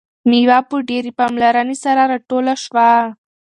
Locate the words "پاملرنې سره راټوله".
1.19-2.53